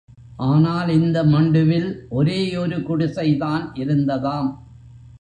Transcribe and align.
ஆனால் 0.43 0.89
இந்த 0.89 1.23
மண்டுவில் 1.23 1.87
ஒரே 2.09 2.55
ஒரு 2.55 2.77
குடிசைதான் 2.79 3.65
இருந்ததாம். 3.75 4.49